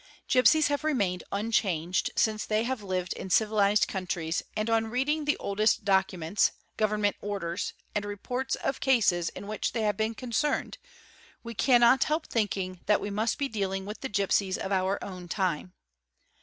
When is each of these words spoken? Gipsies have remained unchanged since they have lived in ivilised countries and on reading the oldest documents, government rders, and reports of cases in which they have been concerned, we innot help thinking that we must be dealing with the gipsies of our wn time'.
Gipsies 0.27 0.65
have 0.69 0.83
remained 0.83 1.23
unchanged 1.31 2.09
since 2.15 2.43
they 2.43 2.63
have 2.63 2.81
lived 2.81 3.13
in 3.13 3.27
ivilised 3.27 3.87
countries 3.87 4.41
and 4.57 4.67
on 4.67 4.87
reading 4.87 5.25
the 5.25 5.37
oldest 5.37 5.85
documents, 5.85 6.53
government 6.75 7.17
rders, 7.21 7.73
and 7.93 8.03
reports 8.03 8.55
of 8.55 8.79
cases 8.79 9.29
in 9.29 9.45
which 9.45 9.73
they 9.73 9.83
have 9.83 9.97
been 9.97 10.15
concerned, 10.15 10.79
we 11.43 11.53
innot 11.53 12.05
help 12.05 12.25
thinking 12.25 12.79
that 12.87 12.99
we 12.99 13.11
must 13.11 13.37
be 13.37 13.47
dealing 13.47 13.85
with 13.85 14.01
the 14.01 14.09
gipsies 14.09 14.57
of 14.57 14.71
our 14.71 14.97
wn 15.03 15.27
time'. 15.29 15.71